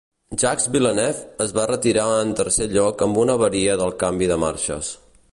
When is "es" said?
1.43-1.51